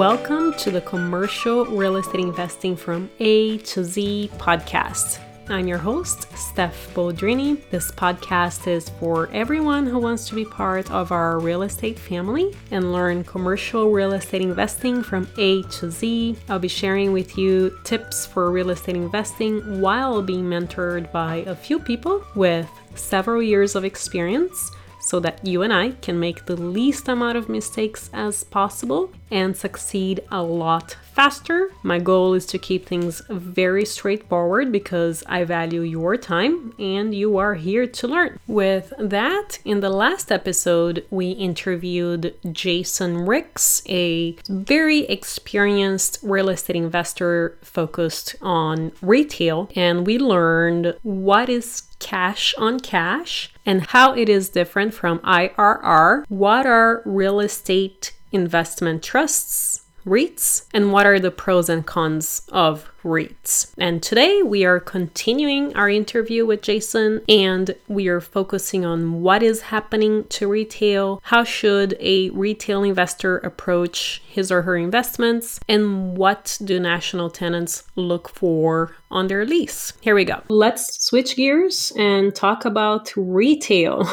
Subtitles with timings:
[0.00, 5.18] Welcome to the Commercial Real Estate Investing from A to Z podcast.
[5.50, 7.60] I'm your host, Steph Boldrini.
[7.68, 12.56] This podcast is for everyone who wants to be part of our real estate family
[12.70, 16.34] and learn commercial real estate investing from A to Z.
[16.48, 21.54] I'll be sharing with you tips for real estate investing while being mentored by a
[21.54, 24.70] few people with several years of experience
[25.02, 29.56] so that you and I can make the least amount of mistakes as possible and
[29.56, 31.70] succeed a lot faster.
[31.82, 37.36] My goal is to keep things very straightforward because I value your time and you
[37.36, 38.38] are here to learn.
[38.46, 46.76] With that, in the last episode, we interviewed Jason Ricks, a very experienced real estate
[46.76, 54.28] investor focused on retail, and we learned what is cash on cash and how it
[54.28, 61.30] is different from IRR, what are real estate investment trusts, REITs, and what are the
[61.30, 63.72] pros and cons of REITs.
[63.78, 69.42] And today we are continuing our interview with Jason and we are focusing on what
[69.42, 76.16] is happening to retail, how should a retail investor approach his or her investments, and
[76.16, 79.92] what do national tenants look for on their lease.
[80.00, 80.40] Here we go.
[80.48, 84.08] Let's switch gears and talk about retail.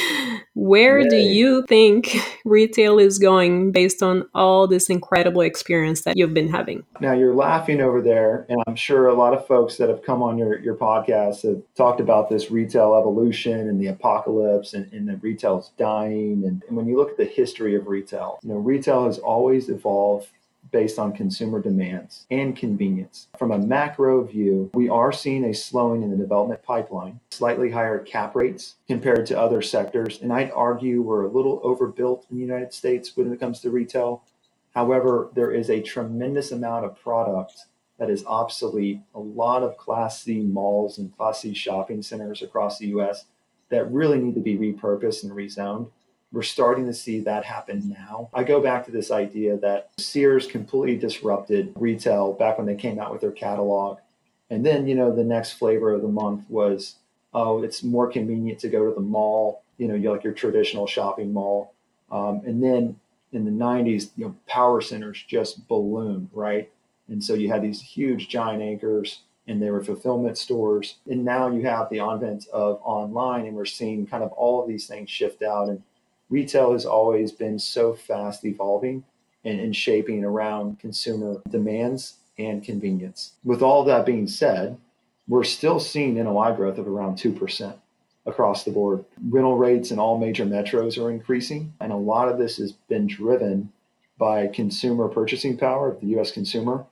[0.54, 1.08] Where Yay.
[1.08, 6.50] do you think retail is going based on all this incredible experience that you've been
[6.50, 6.82] having?
[7.00, 8.46] Now you're laughing over there there.
[8.48, 11.62] And I'm sure a lot of folks that have come on your, your podcast have
[11.74, 16.44] talked about this retail evolution and the apocalypse and, and that retail's dying.
[16.46, 19.68] And, and when you look at the history of retail, you know, retail has always
[19.68, 20.28] evolved
[20.72, 23.26] based on consumer demands and convenience.
[23.36, 27.98] From a macro view, we are seeing a slowing in the development pipeline, slightly higher
[27.98, 30.20] cap rates compared to other sectors.
[30.22, 33.70] And I'd argue we're a little overbuilt in the United States when it comes to
[33.70, 34.22] retail.
[34.74, 37.64] However, there is a tremendous amount of product
[38.00, 38.98] that is obsolete.
[39.14, 43.26] A lot of Class C malls and Class C shopping centers across the US
[43.68, 45.90] that really need to be repurposed and rezoned.
[46.32, 48.30] We're starting to see that happen now.
[48.32, 52.98] I go back to this idea that Sears completely disrupted retail back when they came
[52.98, 53.98] out with their catalog.
[54.48, 56.96] And then, you know, the next flavor of the month was,
[57.34, 61.32] oh, it's more convenient to go to the mall, you know, like your traditional shopping
[61.32, 61.74] mall.
[62.10, 62.98] Um, and then
[63.32, 66.70] in the 90s, you know, power centers just ballooned, right?
[67.10, 70.96] And so you had these huge giant anchors and they were fulfillment stores.
[71.10, 74.68] And now you have the advent of online, and we're seeing kind of all of
[74.68, 75.68] these things shift out.
[75.68, 75.82] And
[76.28, 79.02] retail has always been so fast evolving
[79.44, 83.32] and, and shaping around consumer demands and convenience.
[83.42, 84.78] With all that being said,
[85.26, 87.74] we're still seeing NOI growth of around 2%
[88.26, 89.04] across the board.
[89.20, 93.08] Rental rates in all major metros are increasing, and a lot of this has been
[93.08, 93.72] driven
[94.16, 96.84] by consumer purchasing power of the US consumer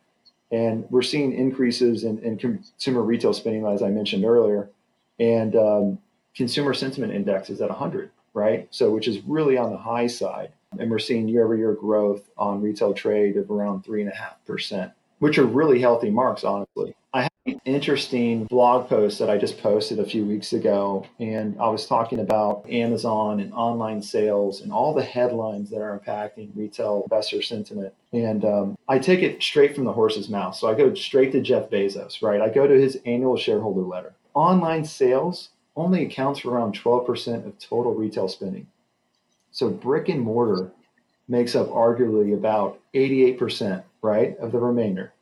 [0.50, 4.70] and we're seeing increases in, in consumer retail spending, as I mentioned earlier,
[5.18, 5.98] and um,
[6.34, 8.68] consumer sentiment index is at 100, right?
[8.70, 10.52] So, which is really on the high side.
[10.78, 15.44] And we're seeing year over year growth on retail trade of around 3.5%, which are
[15.44, 16.94] really healthy marks, honestly.
[17.12, 21.58] I have an interesting blog post that I just posted a few weeks ago, and
[21.58, 26.50] I was talking about Amazon and online sales and all the headlines that are impacting
[26.54, 27.94] retail investor sentiment.
[28.12, 30.54] And um, I take it straight from the horse's mouth.
[30.54, 32.40] So I go straight to Jeff Bezos, right?
[32.40, 34.14] I go to his annual shareholder letter.
[34.34, 38.66] Online sales only accounts for around 12% of total retail spending.
[39.50, 40.70] So brick and mortar
[41.28, 45.12] makes up arguably about 88%, right, of the remainder.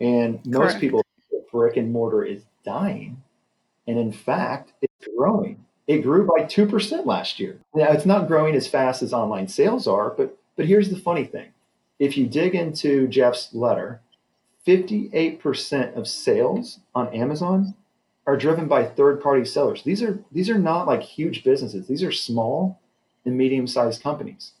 [0.00, 0.80] And most Correct.
[0.80, 1.02] people
[1.50, 3.22] brick and mortar is dying.
[3.86, 5.64] And in fact, it's growing.
[5.86, 7.58] It grew by 2% last year.
[7.74, 11.24] Now, it's not growing as fast as online sales are, but, but here's the funny
[11.24, 11.48] thing.
[11.98, 14.00] If you dig into Jeff's letter,
[14.66, 17.74] 58% of sales on Amazon
[18.26, 19.82] are driven by third-party sellers.
[19.82, 21.86] These are these are not like huge businesses.
[21.86, 22.78] These are small
[23.24, 24.52] and medium-sized companies.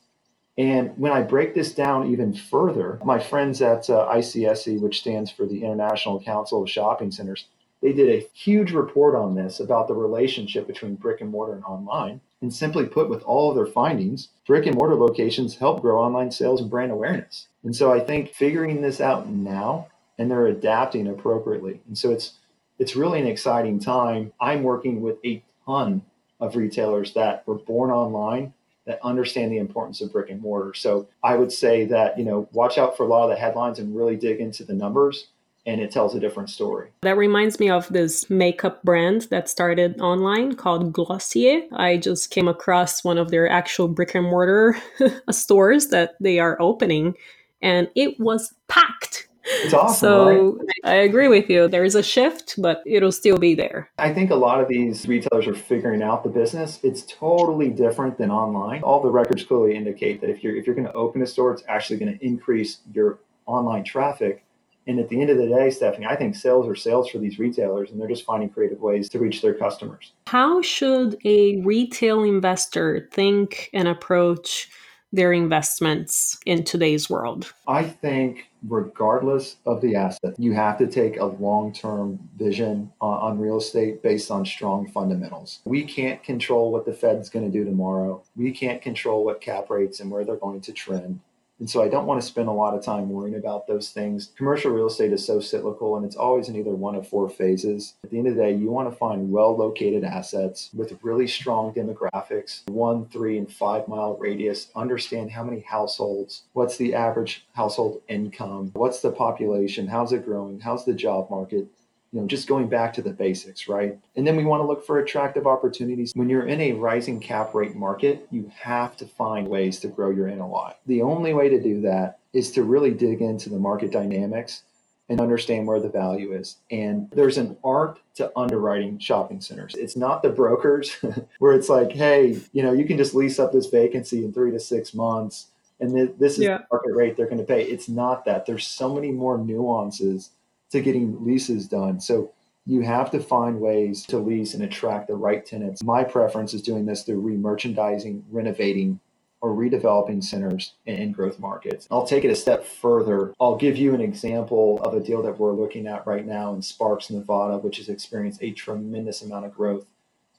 [0.58, 5.30] And when I break this down even further, my friends at uh, ICSC, which stands
[5.30, 7.46] for the International Council of Shopping Centers,
[7.80, 11.64] they did a huge report on this about the relationship between brick and mortar and
[11.64, 12.20] online.
[12.42, 16.32] And simply put, with all of their findings, brick and mortar locations help grow online
[16.32, 17.48] sales and brand awareness.
[17.62, 19.88] And so I think figuring this out now
[20.18, 21.80] and they're adapting appropriately.
[21.86, 22.34] And so it's
[22.78, 24.32] it's really an exciting time.
[24.40, 26.02] I'm working with a ton
[26.38, 28.54] of retailers that were born online
[28.88, 30.72] that understand the importance of brick and mortar.
[30.74, 33.78] So I would say that, you know, watch out for a lot of the headlines
[33.78, 35.28] and really dig into the numbers
[35.66, 36.88] and it tells a different story.
[37.02, 41.64] That reminds me of this makeup brand that started online called Glossier.
[41.72, 44.78] I just came across one of their actual brick and mortar
[45.30, 47.14] stores that they are opening
[47.60, 49.27] and it was packed.
[49.62, 49.98] It's awesome.
[49.98, 50.68] So right?
[50.84, 51.68] I agree with you.
[51.68, 53.90] There's a shift, but it'll still be there.
[53.98, 56.80] I think a lot of these retailers are figuring out the business.
[56.82, 58.82] It's totally different than online.
[58.82, 61.52] All the records clearly indicate that if you're if you're going to open a store,
[61.52, 64.44] it's actually going to increase your online traffic.
[64.86, 67.38] And at the end of the day, Stephanie, I think sales are sales for these
[67.38, 70.12] retailers, and they're just finding creative ways to reach their customers.
[70.28, 74.70] How should a retail investor think and approach
[75.12, 77.52] their investments in today's world?
[77.66, 83.18] I think, regardless of the asset, you have to take a long term vision on,
[83.20, 85.60] on, real estate based on strong fundamentals.
[85.64, 89.70] We can't control what the Fed's going to do tomorrow, we can't control what cap
[89.70, 91.20] rates and where they're going to trend.
[91.58, 94.30] And so I don't want to spend a lot of time worrying about those things.
[94.36, 97.94] Commercial real estate is so cyclical and it's always in either one of four phases.
[98.04, 101.26] At the end of the day, you want to find well located assets with really
[101.26, 104.70] strong demographics, one, three, and five mile radius.
[104.76, 110.60] Understand how many households, what's the average household income, what's the population, how's it growing,
[110.60, 111.66] how's the job market
[112.12, 113.98] you know, just going back to the basics, right?
[114.16, 116.12] And then we want to look for attractive opportunities.
[116.14, 120.10] When you're in a rising cap rate market, you have to find ways to grow
[120.10, 120.74] your NOI.
[120.86, 124.62] The only way to do that is to really dig into the market dynamics
[125.10, 126.58] and understand where the value is.
[126.70, 129.74] And there's an art to underwriting shopping centers.
[129.74, 130.92] It's not the brokers
[131.38, 134.50] where it's like, hey, you know, you can just lease up this vacancy in three
[134.50, 135.48] to six months
[135.80, 136.58] and this is yeah.
[136.58, 137.62] the market rate they're going to pay.
[137.62, 138.46] It's not that.
[138.46, 140.30] There's so many more nuances
[140.70, 142.00] to getting leases done.
[142.00, 142.32] So
[142.66, 145.82] you have to find ways to lease and attract the right tenants.
[145.82, 149.00] My preference is doing this through remerchandising, renovating,
[149.40, 151.86] or redeveloping centers in growth markets.
[151.90, 153.32] I'll take it a step further.
[153.40, 156.60] I'll give you an example of a deal that we're looking at right now in
[156.60, 159.86] Sparks, Nevada, which has experienced a tremendous amount of growth,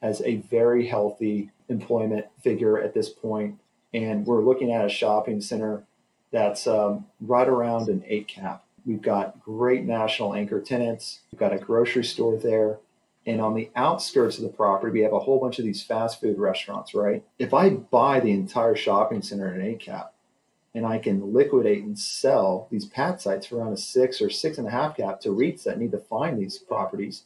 [0.01, 3.57] has a very healthy employment figure at this point,
[3.93, 5.83] and we're looking at a shopping center
[6.31, 8.63] that's um, right around an eight cap.
[8.85, 11.21] We've got great national anchor tenants.
[11.31, 12.79] We've got a grocery store there.
[13.25, 16.19] And on the outskirts of the property, we have a whole bunch of these fast
[16.21, 17.23] food restaurants, right?
[17.37, 20.13] If I buy the entire shopping center in an cap
[20.73, 24.57] and I can liquidate and sell these pad sites for around a six or six
[24.57, 27.23] and a half cap to REITs that need to find these properties,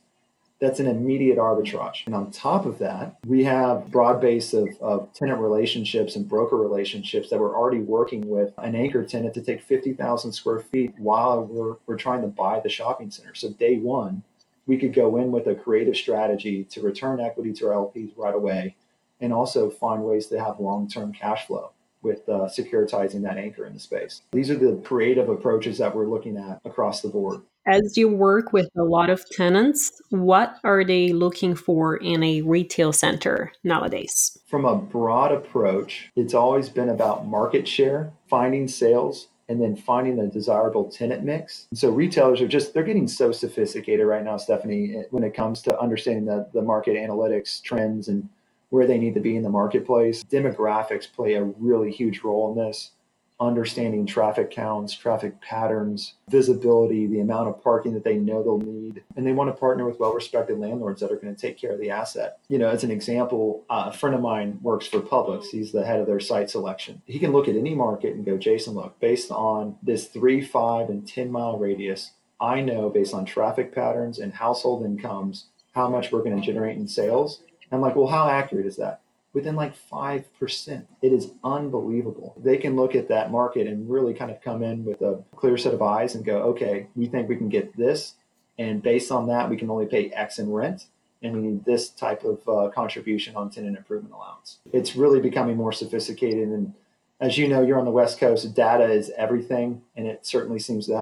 [0.60, 2.06] that's an immediate arbitrage.
[2.06, 6.56] And on top of that, we have broad base of, of tenant relationships and broker
[6.56, 11.44] relationships that we're already working with an anchor tenant to take 50,000 square feet while
[11.44, 13.36] we're, we're trying to buy the shopping center.
[13.36, 14.24] So day one,
[14.66, 18.34] we could go in with a creative strategy to return equity to our LPs right
[18.34, 18.76] away
[19.20, 21.72] and also find ways to have long-term cash flow
[22.02, 24.22] with uh, securitizing that anchor in the space.
[24.32, 27.42] These are the creative approaches that we're looking at across the board.
[27.66, 32.42] As you work with a lot of tenants, what are they looking for in a
[32.42, 34.38] retail center nowadays?
[34.48, 40.18] From a broad approach, it's always been about market share, finding sales, and then finding
[40.18, 41.68] the desirable tenant mix.
[41.74, 45.80] So retailers are just they're getting so sophisticated right now, Stephanie, when it comes to
[45.80, 48.28] understanding the, the market analytics trends and
[48.72, 50.24] where they need to be in the marketplace.
[50.24, 52.92] Demographics play a really huge role in this
[53.40, 59.04] understanding traffic counts, traffic patterns, visibility, the amount of parking that they know they'll need.
[59.16, 61.72] And they want to partner with well respected landlords that are going to take care
[61.72, 62.40] of the asset.
[62.48, 65.46] You know, as an example, uh, a friend of mine works for Publix.
[65.46, 67.02] He's the head of their site selection.
[67.06, 70.90] He can look at any market and go, Jason, look, based on this three, five,
[70.90, 76.12] and 10 mile radius, I know based on traffic patterns and household incomes how much
[76.12, 77.42] we're going to generate in sales.
[77.74, 79.02] I'm like, well, how accurate is that?
[79.34, 80.86] Within like 5%.
[81.02, 82.36] It is unbelievable.
[82.42, 85.58] They can look at that market and really kind of come in with a clear
[85.58, 88.16] set of eyes and go, okay, we think we can get this.
[88.58, 90.86] And based on that, we can only pay X in rent.
[91.24, 94.60] And we need this type of uh, contribution on tenant improvement allowance.
[94.72, 96.50] It's really becoming more sophisticated.
[96.50, 96.74] And
[97.20, 99.82] as you know, you're on the West Coast, data is everything.
[99.96, 101.02] And it certainly seems to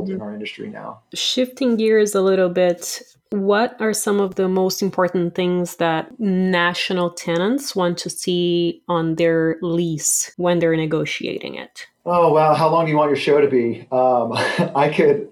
[0.00, 1.00] in our industry now.
[1.14, 7.10] Shifting gears a little bit, what are some of the most important things that national
[7.10, 11.86] tenants want to see on their lease when they're negotiating it?
[12.04, 12.54] Oh, wow.
[12.54, 13.86] How long do you want your show to be?
[13.92, 14.32] Um,
[14.76, 15.28] I could,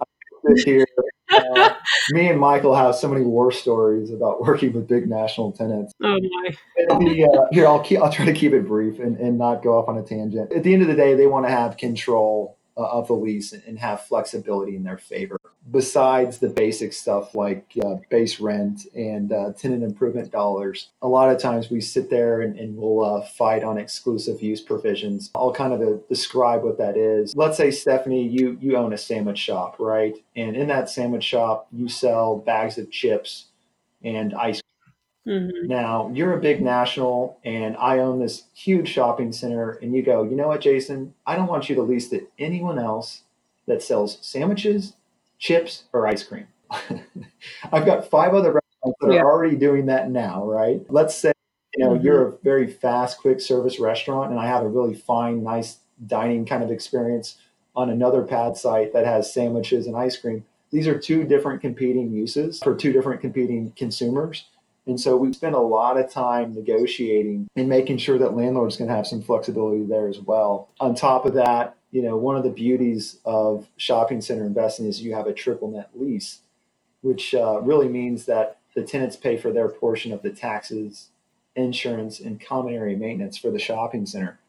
[0.56, 0.86] sit here.
[1.30, 1.74] Uh,
[2.10, 5.92] me and Michael have so many war stories about working with big national tenants.
[6.02, 6.50] Oh my!
[6.76, 9.78] The, uh, here, I'll keep, I'll try to keep it brief and, and not go
[9.78, 10.52] off on a tangent.
[10.52, 13.78] At the end of the day, they want to have control of the lease and
[13.78, 15.38] have flexibility in their favor.
[15.70, 21.30] Besides the basic stuff like uh, base rent and uh, tenant improvement dollars, a lot
[21.30, 25.30] of times we sit there and, and we'll uh, fight on exclusive use provisions.
[25.34, 27.36] I'll kind of uh, describe what that is.
[27.36, 30.16] Let's say Stephanie, you you own a sandwich shop, right?
[30.34, 33.46] And in that sandwich shop, you sell bags of chips
[34.02, 34.60] and ice
[35.26, 35.68] Mm-hmm.
[35.68, 40.22] Now, you're a big national and I own this huge shopping center, and you go,
[40.22, 41.14] you know what, Jason?
[41.26, 43.22] I don't want you to lease to anyone else
[43.66, 44.94] that sells sandwiches,
[45.38, 46.46] chips, or ice cream.
[47.72, 49.20] I've got five other restaurants that yeah.
[49.20, 50.80] are already doing that now, right?
[50.88, 51.32] Let's say
[51.76, 52.04] you know mm-hmm.
[52.04, 56.46] you're a very fast, quick service restaurant, and I have a really fine, nice dining
[56.46, 57.36] kind of experience
[57.76, 60.44] on another pad site that has sandwiches and ice cream.
[60.70, 64.46] These are two different competing uses for two different competing consumers.
[64.90, 68.88] And so we spend a lot of time negotiating and making sure that landlords can
[68.88, 70.68] have some flexibility there as well.
[70.80, 75.00] On top of that, you know, one of the beauties of shopping center investing is
[75.00, 76.40] you have a triple net lease,
[77.02, 81.10] which uh, really means that the tenants pay for their portion of the taxes,
[81.54, 84.40] insurance, and common area maintenance for the shopping center.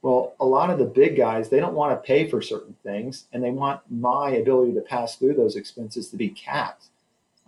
[0.00, 3.24] Well, a lot of the big guys, they don't want to pay for certain things,
[3.32, 6.84] and they want my ability to pass through those expenses to be capped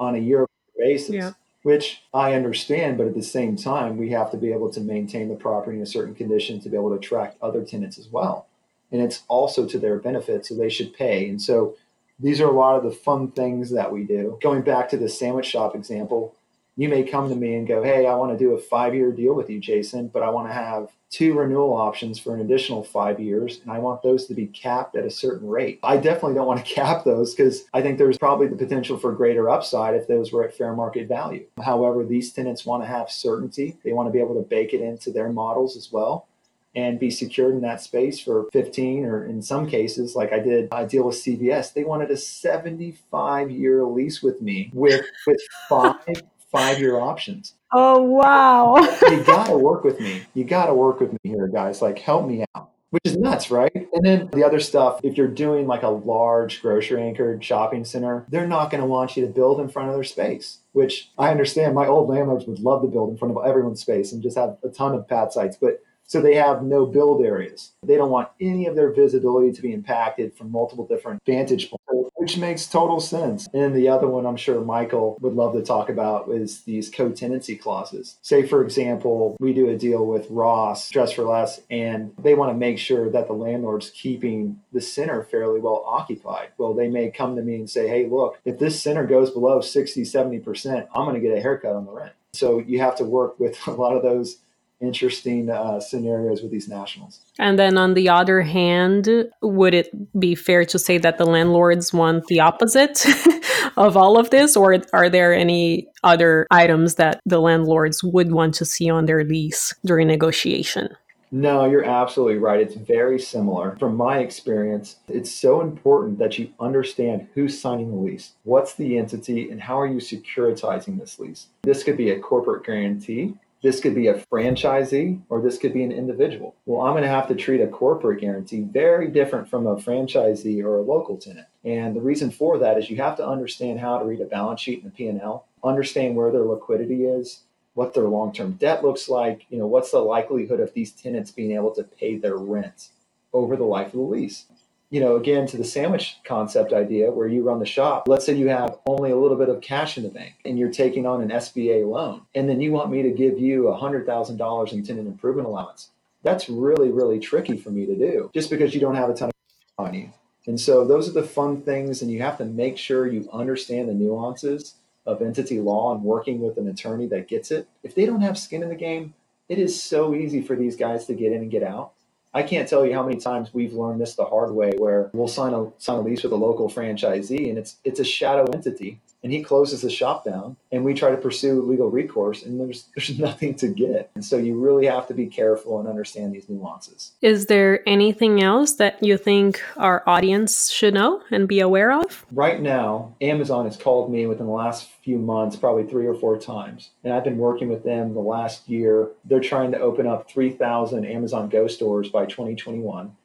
[0.00, 1.14] on a year basis.
[1.14, 4.80] Yeah which I understand, but at the same time, we have to be able to
[4.80, 8.08] maintain the property in a certain condition to be able to attract other tenants as
[8.08, 8.46] well
[8.92, 11.28] and it's also to their benefit, so they should pay.
[11.28, 11.76] And so
[12.18, 14.38] these are a lot of the fun things that we do.
[14.42, 16.34] Going back to the sandwich shop example,
[16.80, 19.12] you may come to me and go, Hey, I want to do a five year
[19.12, 22.82] deal with you, Jason, but I want to have two renewal options for an additional
[22.82, 25.78] five years, and I want those to be capped at a certain rate.
[25.82, 29.12] I definitely don't want to cap those because I think there's probably the potential for
[29.12, 31.44] greater upside if those were at fair market value.
[31.62, 34.80] However, these tenants want to have certainty, they want to be able to bake it
[34.80, 36.28] into their models as well
[36.74, 40.68] and be secured in that space for 15 or in some cases like i did
[40.70, 45.96] i deal with cvs they wanted a 75 year lease with me with with five
[46.50, 48.76] five year options oh wow
[49.08, 52.44] you gotta work with me you gotta work with me here guys like help me
[52.54, 53.72] out which is nuts, right?
[53.72, 58.26] And then the other stuff, if you're doing like a large grocery anchored shopping center,
[58.28, 61.30] they're not going to want you to build in front of their space, which I
[61.30, 64.36] understand my old landlords would love to build in front of everyone's space and just
[64.36, 65.56] have a ton of pad sites.
[65.56, 67.70] But so they have no build areas.
[67.84, 72.10] They don't want any of their visibility to be impacted from multiple different vantage points,
[72.16, 73.46] which makes total sense.
[73.54, 77.54] And the other one I'm sure Michael would love to talk about is these co-tenancy
[77.54, 78.18] clauses.
[78.22, 82.50] Say, for example, we do a deal with Ross, Dress for Less, and they want
[82.50, 86.48] to make sure that the landlord's keeping the center fairly well occupied.
[86.58, 89.60] Well, they may come to me and say, hey, look, if this center goes below
[89.60, 92.12] 60, 70%, I'm going to get a haircut on the rent.
[92.32, 94.38] So you have to work with a lot of those
[94.80, 97.20] interesting uh, scenarios with these nationals.
[97.38, 99.08] And then on the other hand,
[99.42, 103.04] would it be fair to say that the landlords want the opposite
[103.76, 108.54] of all of this, or are there any other items that the landlords would want
[108.54, 110.88] to see on their lease during negotiation?
[111.32, 112.60] No, you're absolutely right.
[112.60, 113.76] It's very similar.
[113.78, 118.98] From my experience, it's so important that you understand who's signing the lease, what's the
[118.98, 121.46] entity, and how are you securitizing this lease.
[121.62, 125.82] This could be a corporate guarantee, this could be a franchisee or this could be
[125.82, 126.54] an individual.
[126.64, 130.62] Well, I'm going to have to treat a corporate guarantee very different from a franchisee
[130.64, 131.46] or a local tenant.
[131.64, 134.60] And the reason for that is you have to understand how to read a balance
[134.60, 137.42] sheet and a P&L, understand where their liquidity is,
[137.74, 141.52] what their long-term debt looks like, you know, what's the likelihood of these tenants being
[141.52, 142.88] able to pay their rent
[143.32, 144.46] over the life of the lease
[144.90, 148.08] you know, again to the sandwich concept idea where you run the shop.
[148.08, 150.70] Let's say you have only a little bit of cash in the bank and you're
[150.70, 154.82] taking on an SBA loan, and then you want me to give you $100,000 in
[154.84, 155.90] tenant improvement allowance.
[156.22, 159.30] That's really, really tricky for me to do just because you don't have a ton
[159.30, 160.10] of on you.
[160.46, 163.88] And so those are the fun things, and you have to make sure you understand
[163.88, 164.74] the nuances
[165.06, 167.68] of entity law and working with an attorney that gets it.
[167.82, 169.14] If they don't have skin in the game,
[169.48, 171.92] it is so easy for these guys to get in and get out.
[172.32, 175.28] I can't tell you how many times we've learned this the hard way where we'll
[175.28, 179.00] sign a sign a lease with a local franchisee and it's it's a shadow entity
[179.22, 182.88] and he closes the shop down and we try to pursue legal recourse and there's
[182.96, 184.10] there's nothing to get.
[184.14, 187.12] And so you really have to be careful and understand these nuances.
[187.20, 192.24] Is there anything else that you think our audience should know and be aware of?
[192.32, 196.38] Right now amazon has called me within the last few months probably three or four
[196.38, 199.08] times and i've been working with them the last year.
[199.24, 203.16] They're trying to open up 3000 amazon go stores by 2021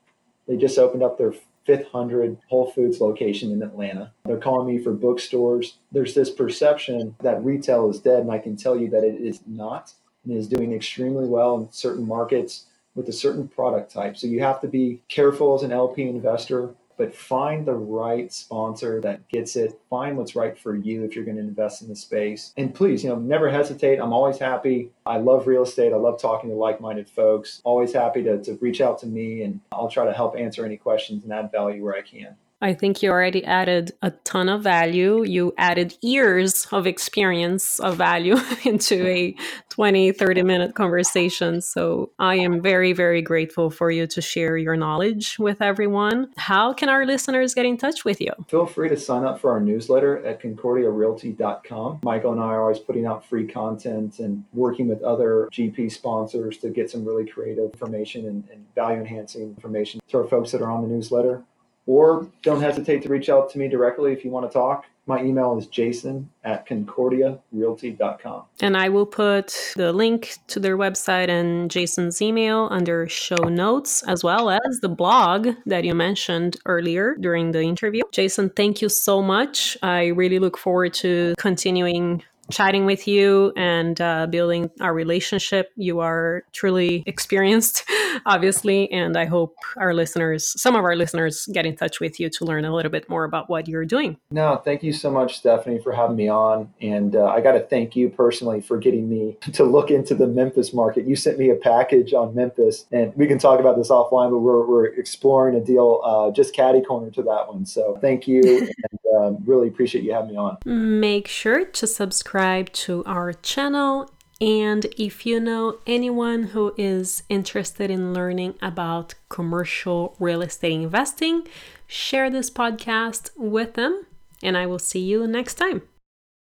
[0.47, 1.33] they just opened up their
[1.65, 4.11] fifth hundred Whole Foods location in Atlanta.
[4.25, 5.77] They're calling me for bookstores.
[5.91, 9.41] There's this perception that retail is dead, and I can tell you that it is
[9.47, 9.93] not.
[10.25, 14.17] and is doing extremely well in certain markets with a certain product type.
[14.17, 19.01] So you have to be careful as an LP investor but find the right sponsor
[19.01, 19.79] that gets it.
[19.89, 22.53] Find what's right for you if you're going to invest in the space.
[22.57, 23.99] And please, you know, never hesitate.
[23.99, 24.91] I'm always happy.
[25.05, 25.93] I love real estate.
[25.93, 27.61] I love talking to like minded folks.
[27.63, 30.77] Always happy to, to reach out to me and I'll try to help answer any
[30.77, 32.35] questions and add value where I can.
[32.65, 35.23] I think you already added a ton of value.
[35.23, 39.35] You added years of experience of value into a
[39.69, 41.61] 20, 30 minute conversation.
[41.61, 46.31] So I am very, very grateful for you to share your knowledge with everyone.
[46.37, 48.31] How can our listeners get in touch with you?
[48.47, 51.99] Feel free to sign up for our newsletter at concordiarealty.com.
[52.01, 56.57] Michael and I are always putting out free content and working with other GP sponsors
[56.57, 60.63] to get some really creative information and, and value enhancing information to our folks that
[60.63, 61.43] are on the newsletter.
[61.87, 64.85] Or don't hesitate to reach out to me directly if you want to talk.
[65.07, 68.43] My email is jason at concordiarealty.com.
[68.59, 74.01] And I will put the link to their website and Jason's email under show notes,
[74.07, 78.01] as well as the blog that you mentioned earlier during the interview.
[78.11, 79.77] Jason, thank you so much.
[79.83, 85.71] I really look forward to continuing chatting with you and uh, building our relationship.
[85.75, 87.83] You are truly experienced,
[88.25, 92.29] obviously, and I hope our listeners, some of our listeners, get in touch with you
[92.29, 94.17] to learn a little bit more about what you're doing.
[94.31, 96.73] No, thank you so much, Stephanie, for having me on.
[96.81, 100.27] And uh, I got to thank you personally for getting me to look into the
[100.27, 101.07] Memphis market.
[101.07, 104.39] You sent me a package on Memphis, and we can talk about this offline, but
[104.39, 107.65] we're, we're exploring a deal uh, just caddy corner to that one.
[107.65, 108.41] So thank you.
[108.91, 110.57] and um, really appreciate you having me on.
[110.65, 114.09] Make sure to subscribe to our channel.
[114.41, 121.47] And if you know anyone who is interested in learning about commercial real estate investing,
[121.87, 124.05] share this podcast with them.
[124.43, 125.83] And I will see you next time.